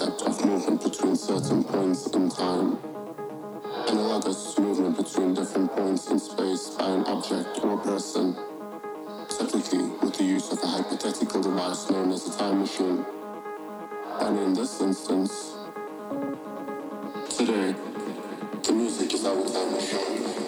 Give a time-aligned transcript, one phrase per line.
[0.00, 2.78] concept of movement between certain points in time,
[3.86, 8.34] analogous to movement between different points in space by an object or person,
[9.28, 13.04] typically with the use of a hypothetical device known as a time machine.
[14.20, 15.56] And in this instance,
[17.36, 17.74] today,
[18.62, 20.39] the music is our time machine.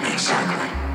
[0.00, 0.87] Exactly.